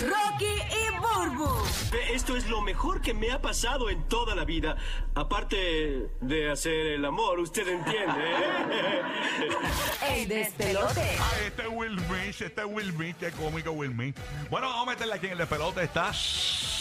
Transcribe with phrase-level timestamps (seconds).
[0.00, 1.48] Rocky y Burbu.
[2.12, 4.76] Esto es lo mejor que me ha pasado en toda la vida.
[5.14, 8.20] Aparte de hacer el amor, usted entiende.
[8.20, 9.02] ¿eh?
[10.22, 11.00] El despelote.
[11.00, 14.16] Ay, este es Will Smith, este es Will Smith, qué cómico Will Smith.
[14.50, 15.82] Bueno, vamos a meterle aquí en el despelote.
[15.82, 16.79] Estás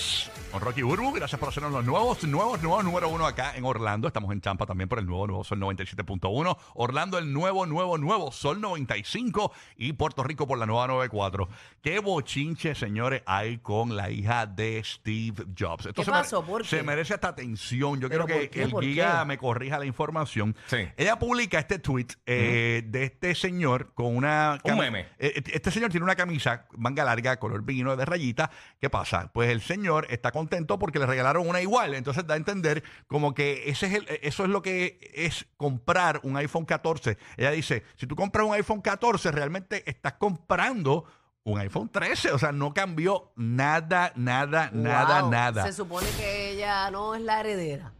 [0.51, 1.11] con Rocky Burbu.
[1.13, 4.07] Gracias por hacernos los nuevos, nuevos, nuevos número uno acá en Orlando.
[4.07, 6.57] Estamos en Champa también por el nuevo, nuevo Sol 97.1.
[6.75, 9.51] Orlando, el nuevo, nuevo, nuevo Sol 95.
[9.77, 11.47] Y Puerto Rico por la nueva 94.
[11.81, 15.85] Qué bochinche, señores, hay con la hija de Steve Jobs.
[15.87, 16.43] Esto ¿Qué se mere- pasó?
[16.43, 16.83] ¿Por Se qué?
[16.83, 17.99] merece esta atención.
[17.99, 18.63] Yo ¿Pero quiero que qué?
[18.63, 19.25] el ¿Por Giga qué?
[19.25, 20.55] me corrija la información.
[20.67, 20.77] Sí.
[20.97, 24.59] Ella publica este tweet eh, de este señor con una...
[24.63, 25.07] Un meme.
[25.19, 28.49] eh, Este señor tiene una camisa, manga larga, color vino, de rayita.
[28.79, 29.29] ¿Qué pasa?
[29.33, 31.95] Pues el señor está contento porque le regalaron una igual.
[31.95, 36.19] Entonces da a entender como que ese es el, eso es lo que es comprar
[36.23, 37.17] un iPhone 14.
[37.37, 41.05] Ella dice, si tú compras un iPhone 14, realmente estás comprando
[41.43, 42.31] un iPhone 13.
[42.31, 45.65] O sea, no cambió nada, nada, nada, nada.
[45.65, 47.93] Se supone que ella no es la heredera.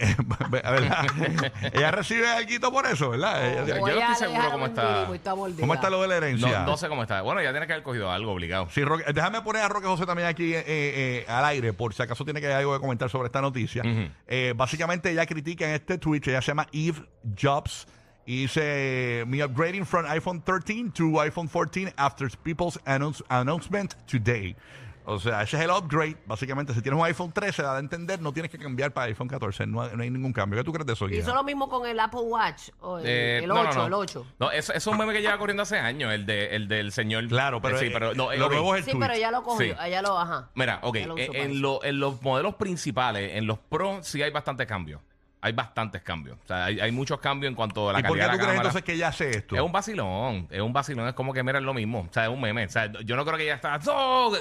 [0.50, 1.06] ¿Verdad?
[1.72, 3.46] ella recibe algo por eso, ¿verdad?
[3.64, 5.60] Ella- yo no estoy seguro cómo está- y.
[5.60, 6.60] ¿Cómo está lo de la herencia?
[6.60, 7.22] No, no sé cómo está.
[7.22, 8.68] Bueno, ya tiene que haber cogido algo obligado.
[8.70, 12.02] Sí, Roque- déjame poner a Roque José también aquí eh, eh, al aire, por si
[12.02, 13.82] acaso tiene que algo que comentar sobre esta noticia.
[14.26, 17.02] Eh, básicamente ella critica en este tweet, ella se llama Eve
[17.40, 17.86] Jobs,
[18.26, 24.54] y dice, me upgrading from iPhone 13 to iPhone 14 after people's announce- announcement today.
[25.06, 26.16] O sea, ese es el upgrade.
[26.26, 29.28] Básicamente, si tienes un iPhone 13, da a entender, no tienes que cambiar para iPhone
[29.28, 29.66] 14.
[29.66, 30.58] No, hay- no hay ningún cambio.
[30.58, 31.20] ¿Qué tú crees de eso, Guía?
[31.20, 32.70] Hizo lo mismo con el Apple Watch.
[32.80, 33.86] o el, Eh, el no, no, 8, no.
[33.86, 34.26] el 8.
[34.38, 36.92] No, eso, eso es un meme que lleva corriendo hace años, el, de, el del
[36.92, 37.26] señor.
[37.28, 38.52] Claro, pero, Eh, sí, eh, pero no, eh, lo ok.
[38.52, 39.00] nuevo es el Sí, tweet.
[39.00, 39.74] pero ella lo cogió.
[39.76, 39.90] Sí.
[40.02, 40.50] Lo, ajá.
[40.54, 44.30] Mira, ok, lo usó en, lo- en los modelos principales, en los Pro, sí hay
[44.30, 45.00] bastantes cambios.
[45.42, 46.36] Hay bastantes cambios.
[46.44, 48.32] O sea, hay, hay muchos cambios en cuanto a la ¿Y por qué calidad tú
[48.32, 48.68] de la crees cámara.
[48.68, 49.54] entonces que ella hace esto?
[49.56, 52.24] Es un vacilón, es un vacilón, es como que mira es lo mismo, o sea,
[52.24, 54.36] es un meme, o sea, yo no creo que ella está ¡Oh!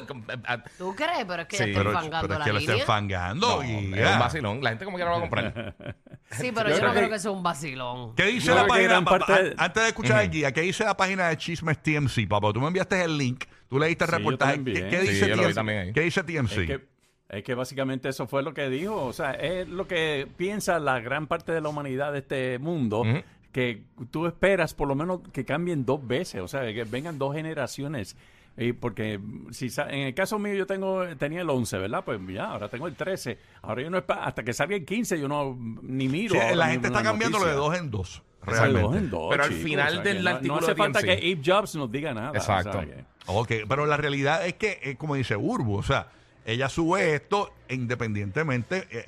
[0.78, 1.24] ¿Tú crees?
[1.26, 2.84] Pero es que Sí, ella está pero, enfangando pero es la que lo está línea.
[2.84, 3.48] enfangando.
[3.48, 4.14] no, y es ya.
[4.14, 5.76] un vacilón, la gente como quiera lo va a comprar.
[6.32, 8.14] Sí, pero Yo yo, no creo creo que- que sea un vacilón.
[8.16, 8.90] ¿Qué dice Yo la creo que página?
[8.90, 11.82] gran pa- parte pa- de- Antes de escuchar aquí, ¿qué dice la página de Chismes
[11.82, 12.54] TMC, papá?
[12.54, 14.58] Tú me enviaste el link, tú leíste el Sí, yo reportaje.
[14.58, 14.90] lo ¿Qué, envié.
[14.90, 15.56] qué Sí, dice yo lo vi TMC?
[15.56, 15.94] también ahí.
[15.94, 16.52] ¿Qué dice TMC?
[16.62, 16.89] Es que,
[17.30, 19.06] es que básicamente eso fue lo que dijo.
[19.06, 23.04] O sea, es lo que piensa la gran parte de la humanidad de este mundo.
[23.52, 23.82] Que
[24.12, 26.42] tú esperas por lo menos que cambien dos veces.
[26.42, 28.16] O sea, que vengan dos generaciones.
[28.58, 29.20] Y porque
[29.52, 32.04] si sa- en el caso mío yo tengo tenía el 11, ¿verdad?
[32.04, 33.38] Pues ya, ahora tengo el 13.
[33.62, 36.36] Ahora yo no hasta que salga el 15 yo no ni miro.
[36.36, 38.22] Sí, la gente está una cambiando lo de dos en dos.
[38.46, 38.82] O sea, Realmente.
[38.88, 41.02] dos en dos, Pero al final o sea, del no- artículo No hace de falta
[41.04, 42.32] que Eve Jobs nos diga nada.
[42.32, 42.80] o sea, Exacto.
[42.82, 46.08] que- Ok, pero la realidad es que, eh, como dice Urbu, o sea,
[46.44, 48.88] ella sube esto independientemente.
[48.90, 49.06] eh,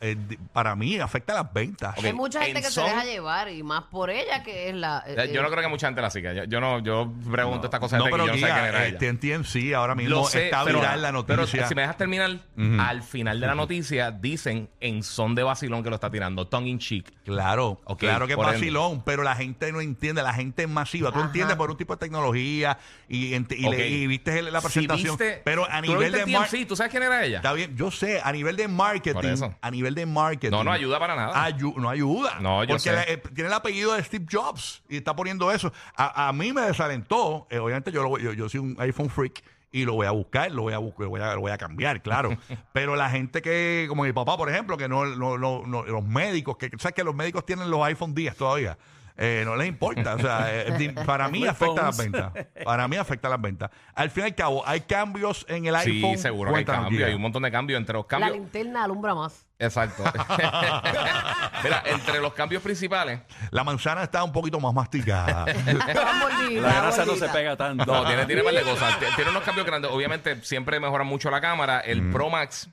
[0.00, 0.16] eh,
[0.52, 1.94] para mí afecta las ventas.
[2.04, 4.74] Hay mucha gente en que son- se deja llevar y más por ella que es
[4.74, 5.02] la...
[5.06, 7.80] Eh, yo no creo que mucha gente la siga, yo, yo no, yo pregunto estas
[7.80, 9.18] cosas No, de pero yo no sé quién Giga, era eh, ella.
[9.20, 11.66] TMC ahora mismo Lo sé, está pero, viral la pero noticia.
[11.66, 12.76] si me dejas terminar, Ujú.
[12.80, 16.68] al final de la noticia dicen en son de vacilón que lo está tirando, tongue
[16.68, 17.12] in cheek.
[17.24, 18.58] Claro, Ok, claro que es por ende.
[18.58, 21.10] vacilón, pero la gente no entiende, la gente es masiva.
[21.10, 21.26] Tú Ajá.
[21.26, 22.78] entiendes por un tipo de tecnología
[23.08, 23.90] y, ent- y, le- Ok.
[23.90, 25.16] y viste el- la Si presentación.
[25.16, 27.24] viste- pero a tú lo nivel viste de en mar- TMC, ¿tú sabes quién era
[27.24, 27.36] ella?
[27.38, 29.54] Está bien, yo sé, a nivel de marketing, Por eso.
[29.60, 30.50] a nivel de marketing.
[30.50, 31.46] No, no ayuda para nada.
[31.48, 32.38] ayu- no ayuda.
[32.40, 33.12] No, yo Porque sé.
[33.12, 35.72] eh, tiene el apellido de Steve Jobs y está poniendo eso.
[35.96, 37.46] A, a mí me desalentó.
[37.50, 39.42] eh, obviamente yo, lo yo, yo soy un iPhone freak
[39.72, 41.58] y lo voy a buscar, lo voy a buscar, lo voy a, lo voy a
[41.58, 42.30] cambiar, claro.
[42.72, 46.04] Pero la gente que, como mi papá, por ejemplo, que no, no, no- no- los
[46.04, 48.78] médicos, que sabes que los médicos tienen los iPhone 10 todavía.
[49.18, 52.32] Eh, no les importa, o sea, eh, para mí afecta las ventas.
[52.64, 53.70] Para mí afecta las ventas.
[53.94, 56.18] Al fin y al cabo, hay cambios en el Sí, iPhone.
[56.18, 58.32] seguro que hay cambios, hay un montón de cambios entre los La cambios.
[58.36, 59.46] linterna alumbra más.
[59.58, 60.04] Exacto.
[61.64, 65.46] Mira, entre los cambios principales, La manzana está un poquito más masticada.
[65.46, 67.84] La grasa no se pega tanto.
[67.86, 68.98] no, tiene, tiene par de cosas.
[69.16, 69.90] Tiene unos cambios grandes.
[69.90, 71.80] Obviamente, siempre mejora mucho la cámara.
[71.80, 72.68] El Pro Max,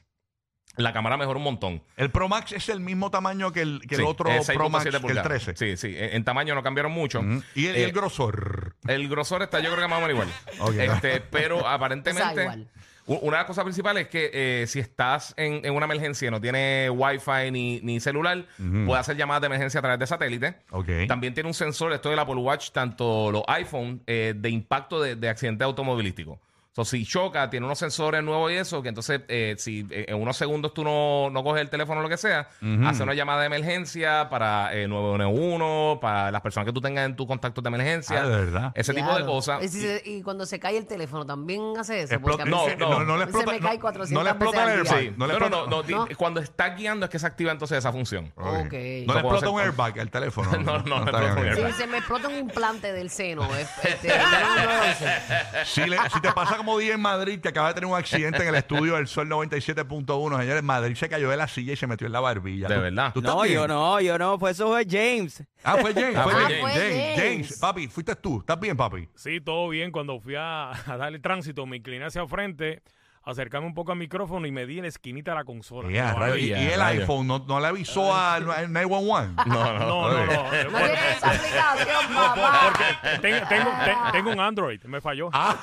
[0.76, 1.82] la cámara mejora un montón.
[1.98, 4.70] El Pro Max es el mismo tamaño que el, que el Sí, otro es Pro
[4.70, 5.44] Max, 6.7 el pulgadas.
[5.46, 5.56] 13.
[5.56, 5.96] Sí, sí.
[5.98, 7.20] En, en tamaño no cambiaron mucho.
[7.20, 7.44] Ujú.
[7.56, 8.76] Y el, y el Eh, grosor.
[8.88, 10.28] El grosor está, yo creo que más o menos igual.
[10.60, 10.76] Ok.
[10.96, 12.42] Este, pero aparentemente.
[12.42, 12.68] Igual.
[13.06, 16.28] u- Una de las cosas principales es que eh, si estás en, en una emergencia
[16.28, 20.08] y no tiene wifi ni, ni celular, puede hacer llamadas de emergencia a través de
[20.08, 20.56] satélite.
[20.72, 20.88] Ok.
[21.08, 25.16] También tiene un sensor, esto del Apple Watch, tanto los iPhone, eh, de impacto de,
[25.18, 26.40] de accidente automovilístico.
[26.76, 30.20] So, si choca, tiene unos sensores nuevos y eso, que entonces, eh, si eh, en
[30.20, 32.50] unos segundos tú no, no coges el teléfono o lo que sea,
[32.88, 37.16] hace una llamada de emergencia para eh, 911, para las personas que tú tengas en
[37.16, 38.24] tus contactos de emergencia.
[38.24, 38.72] Ah, ¿de verdad?
[38.74, 39.64] Ese tipo de cosas.
[39.64, 42.16] Y, si se- y cuando se cae el teléfono, ¿también hace eso.
[42.16, 43.52] Explota- Porque a mí no, se- no, no, no le se explota.
[43.52, 45.00] me no- cae 400 no le explota veces el airbag.
[45.00, 45.16] Sí.
[45.16, 47.78] No le No, no, explota- no, no, Cuando está guiando es que se activa entonces
[47.78, 48.34] esa función.
[48.36, 50.50] No le explota hacer un airbag al teléfono.
[50.64, 51.54] No, no, no le está explota un bien.
[51.54, 51.72] airbag.
[51.74, 55.66] Si se me explota un implante del seno, es- este, llama al 911.
[55.66, 58.42] Si, le- si te pasa como día en Madrid que acaba de tener un accidente
[58.42, 60.40] en el estudio del Sol 97.1.
[60.40, 62.68] Señores, Madrid se cayó de la silla y se metió en la barbilla.
[62.68, 63.14] De ¿Tú- verdad.
[63.14, 63.54] ¿tú estás No, bien?
[63.56, 65.44] yo no, yo no, fue eso fue James.
[65.64, 66.16] Ah, fue James.
[66.16, 66.60] Ah, fue fue James.
[66.62, 66.74] James.
[66.74, 67.18] James, James.
[67.48, 67.60] James.
[67.60, 68.40] Papi, fuiste tú.
[68.40, 69.08] ¿Estás bien, papi?
[69.16, 69.92] Sí, todo bien.
[69.92, 72.82] Cuando fui a, a darle tránsito, me incliné hacia frente,
[73.26, 75.90] acercarme un poco al micrófono y me di en la esquinita de la consola.
[75.92, 76.36] Ya, No, rayo.
[76.36, 77.02] y, el rayo.
[77.02, 79.34] iPhone no, no le avisó al 911.
[79.46, 79.80] No, no.
[79.80, 80.26] no, no,
[80.72, 80.80] no.
[80.80, 82.60] Esa aplicación, papá.
[82.74, 85.30] porque tengo, tengo, te- tengo un Android, me falló.
[85.34, 85.56] Ah,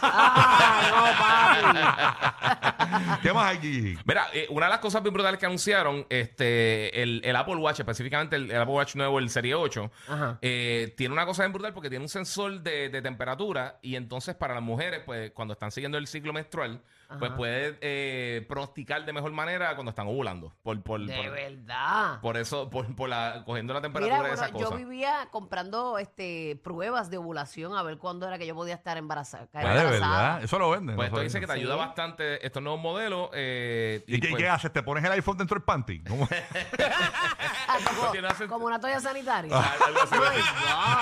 [1.70, 3.20] no, papi.
[3.22, 3.96] ¿Qué más hay aquí?
[4.04, 7.80] Mira, eh, una de las cosas bien brutales que anunciaron, este, el, el Apple Watch,
[7.80, 10.38] específicamente el, el Apple Watch nuevo, el Serie 8, Ajá.
[10.42, 14.34] eh, tiene una cosa bien brutal porque tiene un sensor de, de temperatura y entonces
[14.34, 16.80] para las mujeres, pues cuando están siguiendo el ciclo menstrual,
[17.18, 20.54] pues puede eh, pronosticar de mejor manera cuando están ovulando.
[20.62, 22.20] Por, por, De por, verdad.
[22.20, 24.76] por eso, por, por la, cogiendo la temperatura Mira, de esa bueno, yo cosa.
[24.76, 29.46] vivía comprando este pruebas de ovulación a ver cuándo era que yo podía estar embarazada.
[29.48, 30.22] caer Ah, de embarazada.
[30.32, 30.44] verdad.
[30.44, 30.96] Eso lo venden.
[30.96, 31.78] Pues no esto dice que te ayuda Sí.
[31.78, 33.30] bastante estos nuevos modelos.
[33.34, 34.72] eh, ¿Y, qué, pues, qué haces?
[34.72, 36.02] ¿Te pones el iPhone dentro del panty?
[36.04, 36.28] ¿Cómo?
[37.86, 38.52] Ah, como, tiene acento.
[38.54, 39.50] como una toalla sanitaria.
[39.54, 40.40] Ah, algo así, algo así.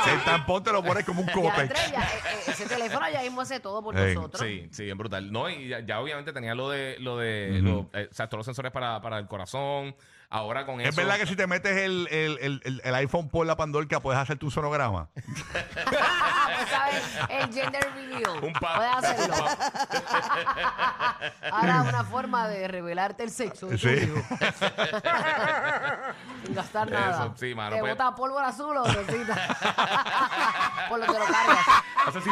[0.04, 1.60] Si el tampón te lo pones como un Ya, cope.
[1.62, 4.40] Andrés, ya, eh, eh, ese teléfono ya mismo hace todo por Ey, nosotros.
[4.42, 5.30] Sí, sí, bien brutal.
[5.32, 8.38] No, y ya, ya obviamente tenía lo de, lo de, lo- eh, o sea, todos
[8.38, 9.94] los sensores para, para el corazón.
[10.30, 10.96] Ahora con ¿Es eso.
[11.00, 14.20] verdad que si te metes el, el, el, el- el iPhone por la pandorca puedes
[14.20, 15.08] hacer tu sonograma?
[17.28, 18.44] el gender reveal.
[18.44, 19.36] Un pa- Puedes hacerlo.
[21.44, 23.94] un Ahora una forma de revelarte el sexo de tu Sí.
[23.94, 24.14] hijo.
[26.44, 27.10] Sin gastar nada.
[27.26, 29.56] Eso, sí, mano, ¿Te pues- bota pólvora azul o rosita?
[30.88, 31.66] por lo que lo cargas.
[32.06, 32.30] Hace así,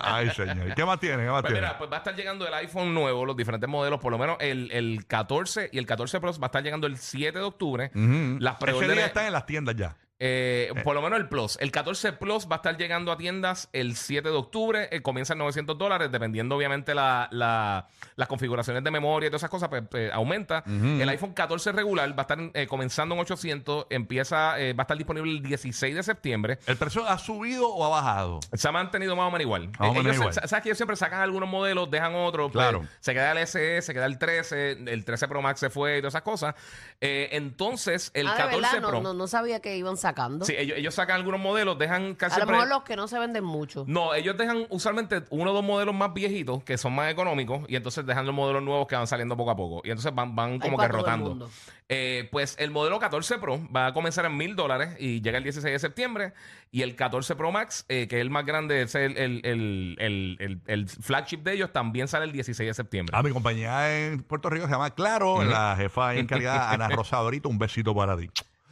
[0.00, 0.68] Ay, señor.
[0.68, 1.24] ¿Y ¿Qué más tiene?
[1.24, 1.66] ¿Qué más Pues tiene?
[1.66, 4.36] mira, pues va a estar llegando el iPhone nuevo, los diferentes modelos, por lo menos
[4.40, 7.90] el, el 14 y el 14 Plus va a estar llegando el 7 de octubre.
[7.94, 9.96] Las Ese día preórdenes, están en las tiendas ya.
[10.20, 11.56] Eh, por lo menos el Plus.
[11.60, 14.88] El 14 Plus va a estar llegando a tiendas el 7 de octubre.
[14.90, 17.86] eh, comienza en 900 dólares, dependiendo obviamente la, la-
[18.16, 20.64] las configuraciones de memoria y todas esas cosas, pues, pues, aumenta.
[20.66, 24.84] El iPhone 14 regular va a estar eh, comenzando en 800, empieza, eh, va a
[24.84, 26.58] estar disponible el 16 de septiembre.
[26.66, 28.40] ¿El precio ha subido o ha bajado?
[28.54, 29.68] Se ha mantenido más o menos igual.
[29.78, 30.32] Más o Eh, menos ellos igual.
[30.34, 32.50] sa- ¿Sabes que ellos siempre sacan algunos modelos, dejan otros?
[32.52, 32.84] pues, Claro.
[33.00, 36.00] se queda el SE, se queda el 13, el 13 Pro Max se fue y
[36.00, 36.54] todas esas cosas.
[37.00, 39.00] Eh, entonces, el ah, de 14 verdad, no, Pro.
[39.00, 40.44] no, no sabía que iban sacando.
[40.44, 43.18] Sí, ellos, ellos sacan algunos modelos, dejan casi a lo mejor los que no se
[43.18, 43.84] venden mucho.
[43.86, 47.76] No, ellos dejan usualmente uno o dos modelos más viejitos que son más económicos y
[47.76, 49.80] entonces dejan los modelos nuevos que van saliendo poco a poco.
[49.84, 51.30] Y entonces van, van como que rotando.
[51.30, 51.50] mundo.
[51.90, 55.44] Eh, pues el modelo 14 Pro va a comenzar en mil dólares y llega el
[55.44, 56.32] 16 de septiembre.
[56.70, 59.96] Y el 14 Pro Max, eh, que es el más grande, es el, el, el,
[59.98, 63.16] el, el- el flagship de ellos, también sale el 16 de septiembre.
[63.18, 65.42] Ah, mi compañía en Puerto Rico se llama Claro.
[65.44, 68.28] La jefa encargada, Ana Rosadorito, un besito para ti.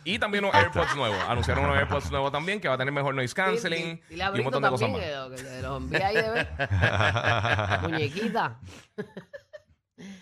[0.07, 1.19] Y también unos AirPods nuevos.
[1.29, 4.25] Anunciaron unos AirPods nuevos también que va a tener mejor noise canceling Y, y, le
[4.25, 5.01] a un montón de cosas más.
[5.01, 5.29] que, lo-
[5.69, 6.49] los envía ahí de ver.
[7.83, 8.61] Muñequita.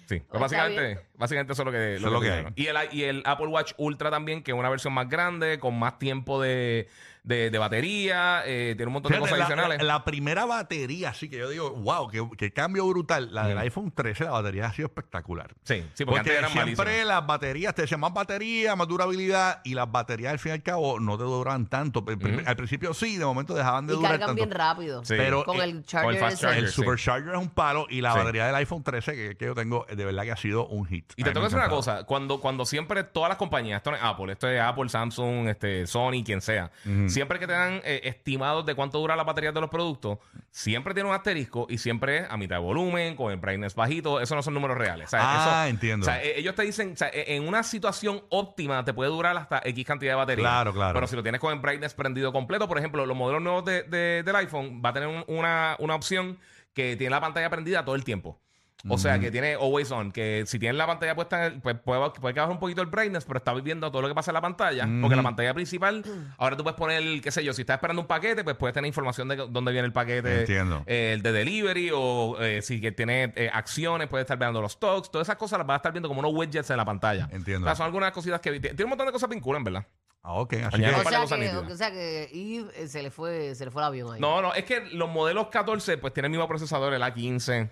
[0.08, 2.52] Sí, pues básicamente, básicamente eso es lo que, Eso es lo que.
[2.54, 5.76] Y el, y el Apple Watch Ultra también, que es una versión más grande, con
[5.78, 6.88] más tiempo de,
[7.25, 9.79] de, de batería, eh, tiene un montón de Fíjate, cosas la, adicionales.
[9.82, 13.32] la- la primera batería, así que yo digo, wow, qué, qué cambio brutal.
[13.35, 15.55] La del iPhone 13, la batería ha sido espectacular.
[15.62, 17.06] sí, sí, porque, antes eran siempre malísimas.
[17.06, 20.62] las baterías te decían más batería, más durabilidad y las baterías al fin y al
[20.62, 22.05] cabo no te duran tanto.
[22.06, 22.43] Al Ujú.
[22.47, 24.43] Al principio sí, de momento dejaban de Y durar cargan tanto.
[24.44, 25.05] bien rápido.
[25.05, 25.15] Sí.
[25.17, 26.43] Pero, con eh, el con charger el fast ese.
[26.43, 26.65] charger.
[26.65, 26.75] El sí.
[26.75, 28.19] Supercharger es un palo y la Sí.
[28.19, 31.11] batería del iPhone 13 que, que yo tengo, de verdad que ha sido un hit.
[31.16, 33.38] Y A te mí tengo me que decir una cosa, cuando, cuando siempre todas las
[33.38, 36.71] compañías, esto no es Apple, esto es Apple, Samsung, este, Sony, quien sea,
[37.14, 40.18] siempre que te dan eh, estimados de cuánto dura la batería de los productos,
[40.50, 44.21] siempre tiene un asterisco y siempre es a mitad de volumen, con el brightness bajito,
[44.21, 45.06] eso no son números reales.
[45.06, 46.04] O sea, Ah, eso- entiendo.
[46.04, 49.11] O sea, eh, ellos te dicen, o sea, eh, en una situación óptima te puede
[49.11, 50.42] durar hasta X cantidad de batería.
[50.44, 50.94] Claro, claro.
[50.94, 53.83] Pero si lo tienes con el brightness prendido completo, por ejemplo, los modelos nuevos de-
[53.85, 56.38] de- del iPhone va a tener un- una, una opción
[56.75, 58.40] que tiene la pantalla prendida todo el tiempo.
[58.88, 61.76] O sea, que tiene always on, que si tienes la pantalla puesta, en el- pues
[61.79, 64.31] puede, puede que baje un poquito el brightness, pero está viendo todo lo que pasa
[64.31, 66.05] en la pantalla, porque la pantalla principal,
[66.37, 68.87] ahora tú puedes poner, qué sé yo, si estás esperando un paquete, pues puedes tener
[68.88, 70.83] información de dónde viene el paquete, Entiendo.
[70.87, 74.73] eh, el de delivery, o eh, si que tiene eh, acciones, puedes estar viendo los
[74.73, 77.29] stocks, todas esas cosas las vas a estar viendo como unos widgets en la pantalla.
[77.33, 77.67] Entiendo.
[77.67, 78.61] O sea, son algunas cositas que...
[78.61, 79.87] Tiene un montón de cosas vinculan, ¿verdad?
[80.23, 83.55] Ah, ok, así que- O sea, que, o sea que Eve eh, se le fue,
[83.55, 84.21] se le fue el avión ahí.
[84.21, 87.71] No, no, es que los modelos 14 pues tienen el mismo procesador, el A15.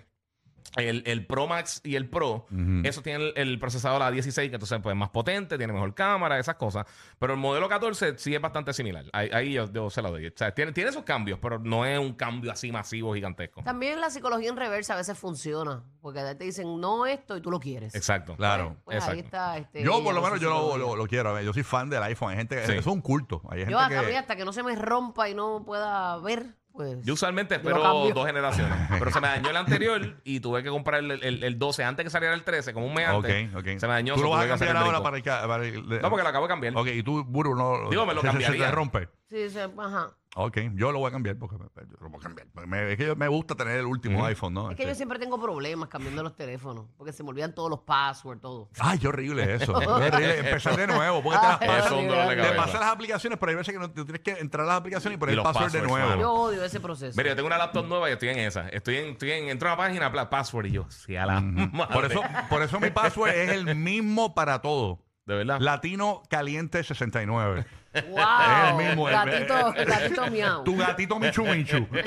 [0.75, 2.47] El, el Pro Max y el Pro,
[2.83, 6.39] eso tiene el, el procesador A16, que entonces pues, es más potente, tiene mejor cámara,
[6.39, 6.85] esas cosas.
[7.19, 9.05] Pero el modelo 14 sí es bastante similar.
[9.13, 10.27] Ahí, ahí yo, yo se lo doy.
[10.27, 13.61] O sea, tiene, tiene esos cambios, pero no es un cambio así masivo, gigantesco.
[13.63, 15.83] También la psicología en reversa a veces funciona.
[16.01, 17.93] Porque te dicen no esto y tú lo quieres.
[17.95, 18.35] Exacto.
[18.35, 18.75] Claro.
[18.83, 19.25] Pues ahí Exacto.
[19.25, 19.57] está.
[19.57, 21.29] Este, Yo por lo menos yo lo, lo- lo quiero.
[21.29, 22.31] a ver, Yo soy fan del iPhone.
[22.31, 22.71] Hay gente que Sí.
[22.71, 23.41] eso es un culto.
[23.49, 26.55] Hay gente Yo a que hasta que no se me rompa y no pueda ver,
[26.73, 27.77] Pues, Yo usualmente espero
[28.13, 28.75] dos generaciones.
[28.99, 32.03] Pero se me dañó el anterior y tuve que comprar el, el- el 12 antes
[32.03, 33.55] que saliera el 13, como un mes Ok, antes.
[33.55, 33.65] ok.
[33.79, 34.15] Se me dañó.
[34.15, 35.23] ¿Tú lo vas a cambiar el ahora para el...
[35.23, 36.75] para el- No, porque lo acabo de cambiar.
[36.75, 37.89] Ok, y tú, Burbu, no...
[37.91, 38.65] Digo, me lo se- se- Se, cambiaría.
[38.65, 39.09] te rompe.
[39.29, 40.11] Sí, sí, ajá.
[40.35, 42.47] Ok, yo lo voy a cambiar porque me, yo lo voy a cambiar.
[42.67, 44.71] Me- es que yo- me gusta tener el último iPhone, ¿no?
[44.71, 47.69] Es que Este- yo siempre tengo problemas cambiando los teléfonos, porque se me olvidan todos
[47.69, 48.69] los passwords, todo.
[48.79, 49.73] Ay, qué horrible eso.
[49.79, 51.21] Qué horrible empezar de nuevo.
[51.21, 52.79] Porque te, Ay, las pasas- Eso es un dolor de te cabeza.
[52.79, 55.19] las aplicaciones, pero hay veces que no, tú tienes que entrar a las aplicaciones y
[55.19, 56.09] poner Y el los password de passwords, nuevo.
[56.09, 56.21] mano.
[56.21, 57.13] Yo odio ese proceso.
[57.15, 58.69] Mira, yo tengo una laptop nueva y estoy en esa.
[58.69, 61.41] Estoy en, estoy en, entro a una página, pla- password y yo, sí, a la
[61.41, 61.93] madre.
[61.93, 64.99] Por eso, por eso mi password es el mismo para todo.
[65.25, 65.57] De verdad.
[65.61, 67.65] Latino Caliente 69.
[67.65, 67.73] ¡Wow!
[67.93, 70.63] Es el mismo, el- gatito, gatito miau.
[70.63, 71.87] Tu gatito Michu Michu.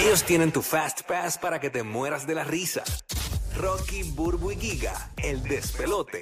[0.00, 2.82] Ellos tienen tu Fast Pass para que te mueras de la risa.
[3.56, 6.12] Rocky, Burbu y Giga, el despelote.